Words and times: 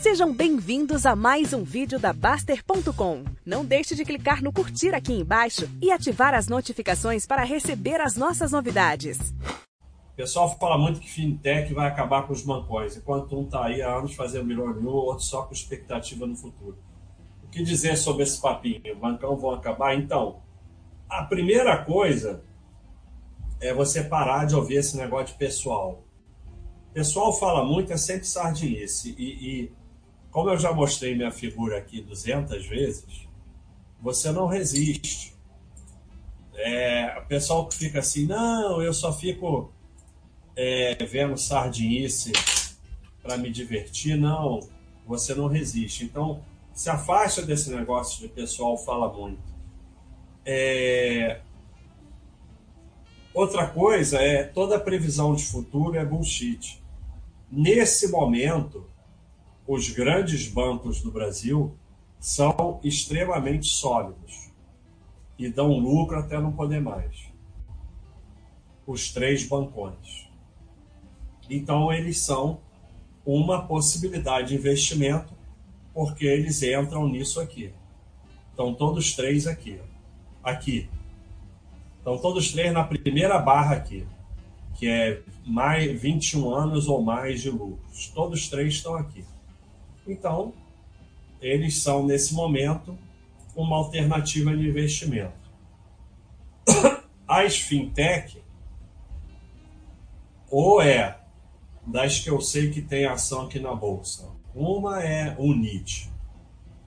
Sejam 0.00 0.32
bem-vindos 0.32 1.06
a 1.06 1.16
mais 1.16 1.52
um 1.52 1.64
vídeo 1.64 1.98
da 1.98 2.12
Baster.com. 2.12 3.24
Não 3.44 3.64
deixe 3.64 3.94
de 3.94 4.04
clicar 4.04 4.42
no 4.42 4.52
curtir 4.52 4.94
aqui 4.94 5.12
embaixo 5.12 5.68
e 5.80 5.90
ativar 5.90 6.34
as 6.34 6.48
notificações 6.48 7.26
para 7.26 7.42
receber 7.44 8.00
as 8.00 8.16
nossas 8.16 8.52
novidades. 8.52 9.34
O 10.12 10.16
pessoal 10.16 10.56
fala 10.58 10.78
muito 10.78 11.00
que 11.00 11.10
fintech 11.10 11.72
vai 11.74 11.88
acabar 11.88 12.26
com 12.26 12.32
os 12.32 12.42
bancões, 12.42 12.96
enquanto 12.96 13.36
um 13.36 13.44
está 13.44 13.64
aí 13.64 13.82
há 13.82 13.96
anos 13.96 14.14
fazendo 14.14 14.44
melhor 14.44 14.74
nenhum, 14.74 14.90
o 14.90 14.94
outro 14.94 15.24
só 15.24 15.42
com 15.42 15.52
expectativa 15.52 16.26
no 16.26 16.36
futuro. 16.36 16.78
O 17.42 17.48
que 17.48 17.62
dizer 17.62 17.96
sobre 17.96 18.22
esse 18.22 18.40
papinho? 18.40 18.80
O 18.92 18.98
bancão 18.98 19.36
vão 19.36 19.50
acabar? 19.50 19.94
Então, 19.94 20.42
a 21.08 21.24
primeira 21.24 21.84
coisa 21.84 22.44
é 23.60 23.72
você 23.72 24.04
parar 24.04 24.44
de 24.44 24.54
ouvir 24.54 24.76
esse 24.76 24.96
negócio 24.96 25.28
de 25.28 25.34
pessoal. 25.34 26.04
O 26.90 26.94
pessoal 26.94 27.32
fala 27.32 27.64
muito, 27.64 27.92
é 27.92 27.96
sempre 27.96 28.26
sardinice. 28.26 29.14
E, 29.18 29.24
e 29.24 29.85
como 30.36 30.50
eu 30.50 30.58
já 30.58 30.70
mostrei 30.70 31.14
minha 31.14 31.32
figura 31.32 31.78
aqui 31.78 32.02
200 32.02 32.66
vezes, 32.66 33.26
você 33.98 34.30
não 34.30 34.46
resiste. 34.46 35.34
É, 36.54 37.18
o 37.18 37.26
pessoal 37.26 37.66
que 37.66 37.74
fica 37.74 38.00
assim, 38.00 38.26
não, 38.26 38.82
eu 38.82 38.92
só 38.92 39.14
fico 39.14 39.72
é, 40.54 40.94
vendo 41.06 41.38
sardinice 41.38 42.32
para 43.22 43.38
me 43.38 43.50
divertir, 43.50 44.18
não, 44.18 44.60
você 45.06 45.34
não 45.34 45.46
resiste. 45.46 46.04
Então, 46.04 46.44
se 46.74 46.90
afasta 46.90 47.40
desse 47.40 47.70
negócio 47.70 48.20
de 48.20 48.28
pessoal 48.28 48.76
fala 48.76 49.10
muito. 49.10 49.40
É... 50.44 51.40
Outra 53.32 53.68
coisa 53.68 54.18
é 54.18 54.44
toda 54.44 54.78
previsão 54.78 55.34
de 55.34 55.46
futuro 55.46 55.96
é 55.96 56.04
bullshit. 56.04 56.78
Nesse 57.50 58.10
momento, 58.10 58.86
os 59.66 59.90
grandes 59.90 60.48
bancos 60.48 61.00
do 61.00 61.10
Brasil 61.10 61.76
são 62.20 62.80
extremamente 62.82 63.66
sólidos 63.66 64.50
e 65.38 65.48
dão 65.48 65.78
lucro 65.78 66.18
até 66.18 66.40
não 66.40 66.52
poder 66.52 66.80
mais. 66.80 67.26
Os 68.86 69.12
três 69.12 69.46
bancões. 69.46 70.28
Então, 71.50 71.92
eles 71.92 72.18
são 72.20 72.60
uma 73.24 73.66
possibilidade 73.66 74.48
de 74.48 74.54
investimento 74.54 75.34
porque 75.92 76.24
eles 76.24 76.62
entram 76.62 77.08
nisso 77.08 77.40
aqui. 77.40 77.72
Estão 78.50 78.72
todos 78.72 79.14
três 79.14 79.46
aqui. 79.46 79.80
Aqui. 80.42 80.88
Estão 81.98 82.18
todos 82.18 82.52
três 82.52 82.72
na 82.72 82.84
primeira 82.84 83.38
barra 83.38 83.76
aqui, 83.76 84.06
que 84.76 84.86
é 84.88 85.22
mais 85.44 86.00
21 86.00 86.54
anos 86.54 86.86
ou 86.86 87.02
mais 87.02 87.42
de 87.42 87.50
lucros. 87.50 88.08
Todos 88.08 88.48
três 88.48 88.74
estão 88.74 88.94
aqui. 88.94 89.24
Então, 90.06 90.52
eles 91.40 91.82
são, 91.82 92.04
nesse 92.04 92.34
momento, 92.34 92.96
uma 93.54 93.76
alternativa 93.76 94.56
de 94.56 94.68
investimento. 94.68 95.34
As 97.26 97.58
fintech, 97.58 98.42
ou 100.50 100.80
é 100.80 101.18
das 101.86 102.20
que 102.20 102.30
eu 102.30 102.40
sei 102.40 102.70
que 102.70 102.82
tem 102.82 103.06
ação 103.06 103.42
aqui 103.42 103.58
na 103.58 103.74
bolsa, 103.74 104.28
uma 104.54 105.02
é 105.02 105.34
o 105.38 105.52
NIT, 105.52 106.10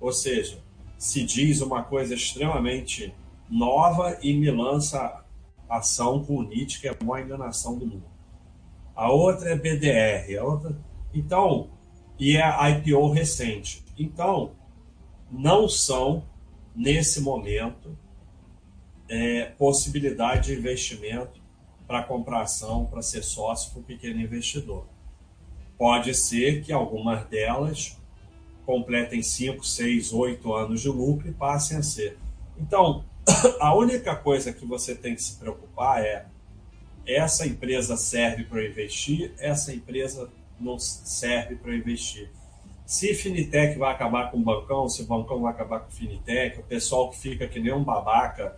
ou 0.00 0.12
seja, 0.12 0.62
se 0.98 1.24
diz 1.24 1.60
uma 1.60 1.82
coisa 1.82 2.14
extremamente 2.14 3.14
nova 3.48 4.18
e 4.22 4.32
me 4.32 4.50
lança 4.50 5.24
ação 5.68 6.24
com 6.24 6.36
o 6.36 6.42
NIT, 6.42 6.80
que 6.80 6.88
é 6.88 6.90
a 6.90 7.04
maior 7.04 7.24
enganação 7.24 7.78
do 7.78 7.86
mundo. 7.86 8.04
A 8.94 9.10
outra 9.10 9.50
é 9.50 9.56
BDR, 9.56 10.38
a 10.38 10.44
outra... 10.44 10.76
Então, 11.12 11.70
e 12.18 12.36
é 12.36 12.70
IPO 12.70 13.10
recente. 13.10 13.84
Então, 13.98 14.52
não 15.30 15.68
são, 15.68 16.24
nesse 16.74 17.20
momento, 17.20 17.96
é, 19.08 19.46
possibilidade 19.58 20.52
de 20.52 20.58
investimento 20.58 21.40
para 21.86 22.02
comprar 22.02 22.42
ação, 22.42 22.86
para 22.86 23.02
ser 23.02 23.22
sócio 23.22 23.72
para 23.72 23.80
o 23.80 23.84
pequeno 23.84 24.20
investidor. 24.20 24.86
Pode 25.76 26.14
ser 26.14 26.62
que 26.62 26.72
algumas 26.72 27.26
delas 27.26 27.98
completem 28.64 29.22
5, 29.22 29.64
6, 29.64 30.12
8 30.12 30.54
anos 30.54 30.80
de 30.80 30.88
lucro 30.88 31.28
e 31.28 31.32
passem 31.32 31.76
a 31.76 31.82
ser. 31.82 32.18
Então, 32.58 33.04
a 33.60 33.74
única 33.74 34.16
coisa 34.16 34.52
que 34.52 34.64
você 34.64 34.94
tem 34.94 35.14
que 35.14 35.22
se 35.22 35.36
preocupar 35.36 36.02
é 36.02 36.26
essa 37.06 37.46
empresa 37.46 37.96
serve 37.96 38.44
para 38.44 38.64
investir, 38.64 39.34
essa 39.38 39.74
empresa 39.74 40.30
não 40.60 40.78
serve 40.78 41.56
para 41.56 41.74
investir. 41.74 42.30
Se 42.86 43.14
Finitech 43.14 43.78
vai 43.78 43.92
acabar 43.92 44.30
com 44.30 44.38
o 44.38 44.42
bancão, 44.42 44.88
se 44.88 45.02
o 45.02 45.06
bancão 45.06 45.40
vai 45.40 45.52
acabar 45.52 45.80
com 45.80 45.88
o 45.88 45.92
Finitech, 45.92 46.60
o 46.60 46.64
pessoal 46.64 47.10
que 47.10 47.18
fica 47.18 47.46
que 47.46 47.58
nem 47.58 47.72
um 47.72 47.82
babaca 47.82 48.56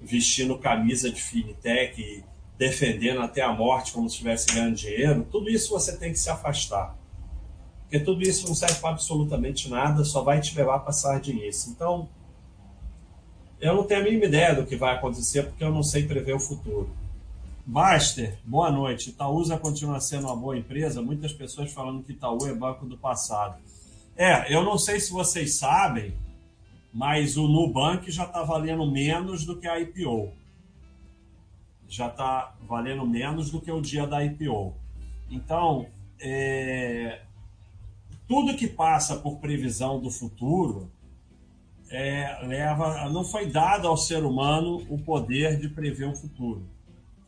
vestindo 0.00 0.58
camisa 0.58 1.10
de 1.10 1.20
Finitech 1.20 2.00
e 2.00 2.24
defendendo 2.56 3.20
até 3.20 3.42
a 3.42 3.52
morte 3.52 3.92
como 3.92 4.08
se 4.08 4.14
estivesse 4.14 4.46
ganhando 4.52 4.74
dinheiro, 4.74 5.26
tudo 5.30 5.50
isso 5.50 5.70
você 5.70 5.96
tem 5.96 6.12
que 6.12 6.18
se 6.18 6.30
afastar. 6.30 6.96
Porque 7.82 8.00
tudo 8.00 8.22
isso 8.22 8.46
não 8.46 8.54
serve 8.54 8.76
para 8.80 8.90
absolutamente 8.90 9.68
nada, 9.68 10.04
só 10.04 10.22
vai 10.22 10.40
te 10.40 10.56
levar 10.56 10.76
a 10.76 10.78
passar 10.78 11.20
dinheiro. 11.20 11.56
Então, 11.68 12.08
eu 13.60 13.74
não 13.74 13.84
tenho 13.84 14.00
a 14.00 14.04
mínima 14.04 14.24
ideia 14.24 14.54
do 14.54 14.64
que 14.64 14.76
vai 14.76 14.94
acontecer, 14.94 15.42
porque 15.42 15.62
eu 15.62 15.72
não 15.72 15.82
sei 15.82 16.06
prever 16.06 16.34
o 16.34 16.40
futuro. 16.40 16.88
Baster, 17.66 18.38
boa 18.44 18.70
noite. 18.70 19.10
Itaúsa 19.10 19.58
continua 19.58 20.00
sendo 20.00 20.26
uma 20.26 20.36
boa 20.36 20.56
empresa. 20.56 21.02
Muitas 21.02 21.32
pessoas 21.32 21.72
falando 21.72 22.02
que 22.02 22.12
Itaú 22.12 22.46
é 22.46 22.54
banco 22.54 22.86
do 22.86 22.96
passado. 22.96 23.60
É, 24.16 24.52
eu 24.52 24.64
não 24.64 24.78
sei 24.78 24.98
se 24.98 25.12
vocês 25.12 25.58
sabem, 25.58 26.14
mas 26.92 27.36
o 27.36 27.46
Nubank 27.46 28.10
já 28.10 28.24
está 28.24 28.42
valendo 28.42 28.90
menos 28.90 29.44
do 29.44 29.58
que 29.58 29.68
a 29.68 29.78
IPO. 29.78 30.32
Já 31.88 32.08
está 32.08 32.54
valendo 32.66 33.06
menos 33.06 33.50
do 33.50 33.60
que 33.60 33.70
o 33.70 33.80
dia 33.80 34.06
da 34.06 34.24
IPO. 34.24 34.74
Então, 35.30 35.86
é, 36.18 37.20
tudo 38.26 38.56
que 38.56 38.66
passa 38.66 39.16
por 39.16 39.38
previsão 39.38 40.00
do 40.00 40.10
futuro 40.10 40.90
é, 41.90 42.38
leva, 42.42 43.08
não 43.10 43.24
foi 43.24 43.46
dado 43.46 43.86
ao 43.86 43.96
ser 43.96 44.24
humano 44.24 44.84
o 44.88 44.98
poder 44.98 45.58
de 45.58 45.68
prever 45.68 46.08
o 46.08 46.16
futuro 46.16 46.66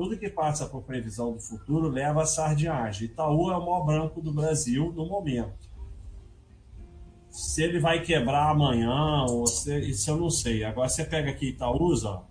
tudo 0.00 0.16
que 0.16 0.30
passa 0.30 0.64
por 0.64 0.82
previsão 0.82 1.34
do 1.34 1.40
futuro 1.40 1.86
leva 1.86 2.22
a 2.22 2.26
sardinhagem. 2.26 3.06
Itaú 3.06 3.50
é 3.50 3.56
o 3.58 3.60
maior 3.60 3.84
banco 3.84 4.22
do 4.22 4.32
Brasil 4.32 4.90
no 4.96 5.04
momento. 5.06 5.68
Se 7.28 7.62
ele 7.62 7.78
vai 7.78 8.02
quebrar 8.02 8.48
amanhã, 8.48 9.26
ou 9.28 9.46
se, 9.46 9.78
isso 9.80 10.10
eu 10.10 10.16
não 10.16 10.30
sei. 10.30 10.64
Agora 10.64 10.88
você 10.88 11.04
pega 11.04 11.30
aqui 11.30 11.50
Itaúsa, 11.50 12.22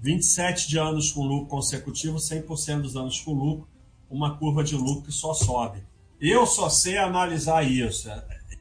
27 0.00 0.70
de 0.70 0.78
anos 0.78 1.12
com 1.12 1.20
lucro 1.20 1.48
consecutivo, 1.48 2.16
100% 2.16 2.80
dos 2.80 2.96
anos 2.96 3.20
com 3.20 3.34
lucro, 3.34 3.68
uma 4.08 4.38
curva 4.38 4.64
de 4.64 4.76
lucro 4.76 5.02
que 5.02 5.12
só 5.12 5.34
sobe. 5.34 5.84
Eu 6.18 6.46
só 6.46 6.70
sei 6.70 6.96
analisar 6.96 7.62
isso. 7.62 8.08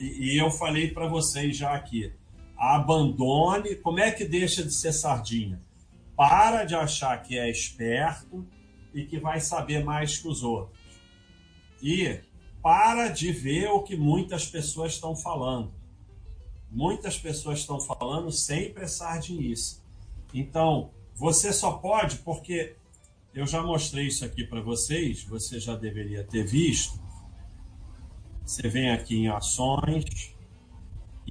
E, 0.00 0.32
e 0.32 0.38
eu 0.38 0.50
falei 0.50 0.90
para 0.90 1.06
vocês 1.06 1.56
já 1.56 1.72
aqui. 1.72 2.12
Abandone. 2.56 3.76
Como 3.76 4.00
é 4.00 4.10
que 4.10 4.24
deixa 4.24 4.64
de 4.64 4.74
ser 4.74 4.92
sardinha? 4.92 5.67
Para 6.18 6.64
de 6.64 6.74
achar 6.74 7.22
que 7.22 7.38
é 7.38 7.48
esperto 7.48 8.44
e 8.92 9.04
que 9.04 9.20
vai 9.20 9.38
saber 9.38 9.84
mais 9.84 10.18
que 10.18 10.26
os 10.26 10.42
outros. 10.42 10.76
E 11.80 12.18
para 12.60 13.06
de 13.06 13.30
ver 13.30 13.68
o 13.68 13.84
que 13.84 13.96
muitas 13.96 14.44
pessoas 14.44 14.94
estão 14.94 15.14
falando. 15.14 15.72
Muitas 16.68 17.16
pessoas 17.16 17.60
estão 17.60 17.80
falando 17.80 18.32
sempre 18.32 18.82
é 18.82 18.88
sardinice. 18.88 19.80
Então, 20.34 20.90
você 21.14 21.52
só 21.52 21.74
pode, 21.74 22.16
porque 22.16 22.74
eu 23.32 23.46
já 23.46 23.62
mostrei 23.62 24.08
isso 24.08 24.24
aqui 24.24 24.42
para 24.42 24.60
vocês, 24.60 25.22
você 25.22 25.60
já 25.60 25.76
deveria 25.76 26.24
ter 26.24 26.44
visto. 26.44 27.00
Você 28.44 28.66
vem 28.66 28.90
aqui 28.90 29.18
em 29.18 29.28
ações 29.28 30.34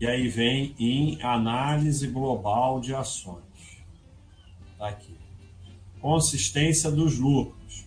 e 0.00 0.06
aí 0.06 0.28
vem 0.28 0.76
em 0.78 1.20
análise 1.22 2.06
global 2.06 2.78
de 2.78 2.94
ações. 2.94 3.45
Tá 4.78 4.88
aqui. 4.88 5.16
Consistência 6.00 6.90
dos 6.90 7.18
lucros. 7.18 7.86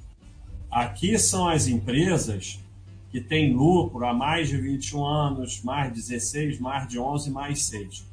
Aqui 0.69 1.17
são 1.17 1.47
as 1.47 1.67
empresas 1.67 2.59
que 3.11 3.21
têm 3.21 3.53
lucro 3.53 4.05
há 4.05 4.13
mais 4.13 4.49
de 4.49 4.57
21 4.57 5.05
anos, 5.05 5.61
mais 5.63 5.91
16, 5.91 6.59
mais 6.59 6.87
de 6.87 6.99
11, 6.99 7.31
mais 7.31 7.63
6. 7.63 8.05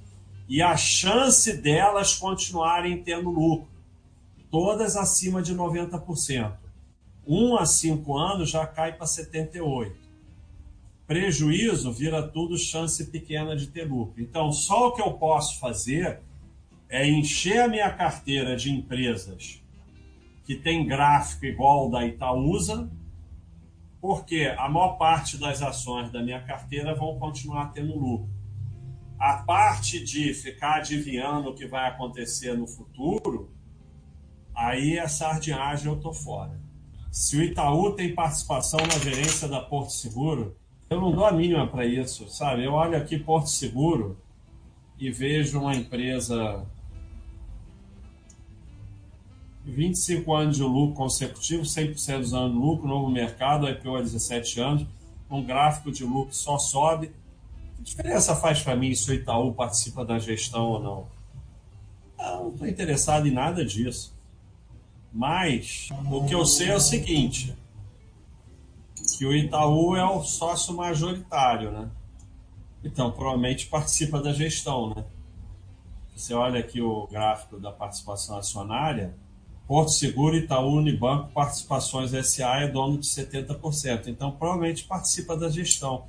E 0.48 0.62
a 0.62 0.76
chance 0.76 1.52
delas 1.56 2.14
continuarem 2.14 3.02
tendo 3.02 3.30
lucro, 3.30 3.68
todas 4.50 4.96
acima 4.96 5.42
de 5.42 5.54
90%. 5.54 6.52
1 7.26 7.56
a 7.56 7.66
5 7.66 8.16
anos 8.16 8.50
já 8.50 8.66
cai 8.66 8.92
para 8.92 9.06
78. 9.06 9.96
Prejuízo 11.06 11.92
vira 11.92 12.22
tudo 12.22 12.56
chance 12.56 13.04
pequena 13.06 13.56
de 13.56 13.66
ter 13.66 13.84
lucro. 13.84 14.22
Então, 14.22 14.52
só 14.52 14.88
o 14.88 14.92
que 14.92 15.02
eu 15.02 15.12
posso 15.14 15.58
fazer 15.60 16.20
é 16.88 17.08
encher 17.08 17.60
a 17.60 17.68
minha 17.68 17.90
carteira 17.92 18.56
de 18.56 18.70
empresas 18.70 19.62
que 20.44 20.54
tem 20.54 20.86
gráfico 20.86 21.44
igual 21.44 21.90
da 21.90 22.06
Itaúsa, 22.06 22.88
Porque 24.00 24.54
a 24.56 24.68
maior 24.68 24.96
parte 24.98 25.36
das 25.36 25.62
ações 25.62 26.12
da 26.12 26.22
minha 26.22 26.40
carteira 26.40 26.94
vão 26.94 27.18
continuar 27.18 27.72
tendo 27.72 27.98
lucro. 27.98 28.28
A 29.18 29.38
parte 29.38 30.04
de 30.04 30.32
ficar 30.32 30.76
adivinhando 30.76 31.48
o 31.48 31.54
que 31.54 31.66
vai 31.66 31.88
acontecer 31.88 32.56
no 32.56 32.68
futuro, 32.68 33.50
aí 34.54 34.98
a 34.98 35.08
sardinhagem 35.08 35.90
eu 35.90 35.98
tô 35.98 36.12
fora. 36.12 36.60
Se 37.10 37.36
o 37.36 37.42
Itaú 37.42 37.94
tem 37.94 38.14
participação 38.14 38.78
na 38.80 38.98
gerência 38.98 39.48
da 39.48 39.60
Porto 39.60 39.90
Seguro, 39.90 40.54
eu 40.88 41.00
não 41.00 41.10
dou 41.10 41.24
a 41.24 41.32
mínima 41.32 41.66
para 41.66 41.84
isso, 41.84 42.28
sabe? 42.28 42.62
Eu 42.64 42.74
olho 42.74 42.96
aqui 42.96 43.18
Porto 43.18 43.48
Seguro 43.48 44.16
e 44.98 45.10
vejo 45.10 45.58
uma 45.58 45.74
empresa 45.74 46.64
25 49.72 50.32
anos 50.32 50.56
de 50.56 50.62
lucro 50.62 50.94
consecutivo, 50.94 51.64
100% 51.64 52.20
dos 52.20 52.34
anos 52.34 52.52
de 52.52 52.58
lucro, 52.58 52.86
novo 52.86 53.10
mercado, 53.10 53.68
IPO 53.68 53.96
há 53.96 54.00
17 54.00 54.60
anos, 54.60 54.86
um 55.28 55.42
gráfico 55.42 55.90
de 55.90 56.04
lucro 56.04 56.34
só 56.34 56.58
sobe. 56.58 57.10
Que 57.76 57.82
diferença 57.82 58.36
faz 58.36 58.62
para 58.62 58.76
mim 58.76 58.94
se 58.94 59.10
o 59.10 59.14
Itaú 59.14 59.52
participa 59.52 60.04
da 60.04 60.18
gestão 60.18 60.66
ou 60.66 60.80
não? 60.82 61.06
Eu 62.18 62.44
não 62.44 62.48
estou 62.50 62.68
interessado 62.68 63.26
em 63.26 63.32
nada 63.32 63.64
disso. 63.64 64.14
Mas 65.12 65.88
o 66.10 66.24
que 66.24 66.34
eu 66.34 66.44
sei 66.46 66.68
é 66.68 66.76
o 66.76 66.80
seguinte, 66.80 67.56
que 69.18 69.26
o 69.26 69.34
Itaú 69.34 69.96
é 69.96 70.04
o 70.04 70.22
sócio 70.22 70.74
majoritário, 70.74 71.72
né? 71.72 71.90
Então, 72.84 73.10
provavelmente 73.10 73.66
participa 73.66 74.20
da 74.20 74.32
gestão, 74.32 74.94
né? 74.94 75.04
Você 76.14 76.34
olha 76.34 76.60
aqui 76.60 76.80
o 76.80 77.06
gráfico 77.08 77.58
da 77.58 77.72
participação 77.72 78.38
acionária, 78.38 79.14
Porto 79.66 79.90
Seguro, 79.90 80.36
Itaú, 80.36 80.76
Unibanco, 80.76 81.30
Participações 81.32 82.12
SA 82.26 82.60
é 82.60 82.68
dono 82.68 82.98
de 82.98 83.06
70%. 83.06 84.06
Então, 84.06 84.30
provavelmente 84.30 84.84
participa 84.84 85.36
da 85.36 85.48
gestão. 85.48 86.04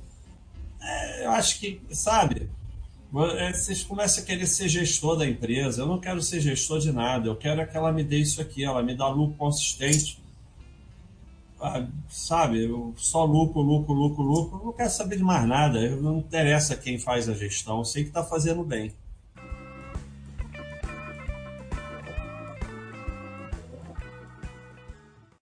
É, 0.80 1.26
eu 1.26 1.30
acho 1.32 1.58
que, 1.58 1.80
sabe, 1.90 2.48
é, 3.36 3.52
vocês 3.52 3.82
começam 3.82 4.22
a 4.22 4.26
querer 4.26 4.46
ser 4.46 4.68
gestor 4.68 5.16
da 5.16 5.26
empresa. 5.26 5.82
Eu 5.82 5.86
não 5.86 5.98
quero 5.98 6.22
ser 6.22 6.40
gestor 6.40 6.78
de 6.78 6.92
nada. 6.92 7.28
Eu 7.28 7.36
quero 7.36 7.60
é 7.60 7.66
que 7.66 7.76
ela 7.76 7.92
me 7.92 8.04
dê 8.04 8.18
isso 8.18 8.40
aqui. 8.40 8.62
Ela 8.62 8.82
me 8.82 8.94
dá 8.94 9.08
lucro 9.08 9.36
consistente. 9.36 10.22
Ah, 11.60 11.84
sabe, 12.08 12.66
eu 12.66 12.94
só 12.96 13.24
lucro, 13.24 13.60
lucro, 13.60 13.92
lucro, 13.92 14.22
lucro. 14.22 14.58
Eu 14.60 14.66
não 14.66 14.72
quero 14.72 14.90
saber 14.90 15.16
de 15.16 15.24
mais 15.24 15.48
nada. 15.48 15.80
Eu 15.80 16.00
não 16.00 16.18
interessa 16.18 16.76
quem 16.76 16.98
faz 16.98 17.28
a 17.28 17.34
gestão. 17.34 17.78
Eu 17.78 17.84
sei 17.84 18.04
que 18.04 18.10
está 18.10 18.22
fazendo 18.22 18.62
bem. 18.62 18.92